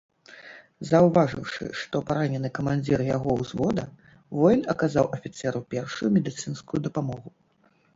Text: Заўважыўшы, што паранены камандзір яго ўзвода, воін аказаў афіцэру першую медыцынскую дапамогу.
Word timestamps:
Заўважыўшы, 0.91 1.67
што 1.81 2.01
паранены 2.07 2.51
камандзір 2.61 2.99
яго 3.11 3.29
ўзвода, 3.45 3.87
воін 4.41 4.61
аказаў 4.77 5.05
афіцэру 5.23 5.67
першую 5.79 6.07
медыцынскую 6.21 6.79
дапамогу. 6.89 7.29